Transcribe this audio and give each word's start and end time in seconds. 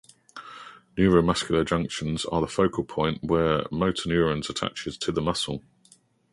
Neuromuscular 0.97 1.63
junctions 1.63 2.25
are 2.25 2.41
the 2.41 2.47
focal 2.47 2.83
point 2.83 3.23
where 3.23 3.59
a 3.59 3.67
motor 3.71 4.09
neuron 4.09 4.39
attaches 4.49 4.97
to 4.97 5.11
a 5.15 5.21
muscle. 5.21 5.61